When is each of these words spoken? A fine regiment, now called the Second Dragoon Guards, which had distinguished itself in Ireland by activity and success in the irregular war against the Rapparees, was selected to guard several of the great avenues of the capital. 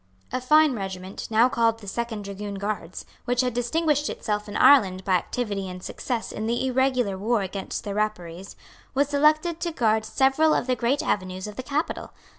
A 0.31 0.41
fine 0.41 0.73
regiment, 0.73 1.27
now 1.29 1.47
called 1.47 1.77
the 1.77 1.87
Second 1.87 2.23
Dragoon 2.23 2.55
Guards, 2.55 3.05
which 3.25 3.41
had 3.41 3.53
distinguished 3.53 4.09
itself 4.09 4.49
in 4.49 4.57
Ireland 4.57 5.05
by 5.05 5.13
activity 5.13 5.69
and 5.69 5.83
success 5.83 6.31
in 6.31 6.47
the 6.47 6.65
irregular 6.65 7.19
war 7.19 7.43
against 7.43 7.83
the 7.83 7.93
Rapparees, 7.93 8.55
was 8.95 9.09
selected 9.09 9.59
to 9.59 9.71
guard 9.71 10.03
several 10.03 10.55
of 10.55 10.65
the 10.65 10.75
great 10.75 11.03
avenues 11.03 11.45
of 11.45 11.55
the 11.55 11.61
capital. 11.61 12.13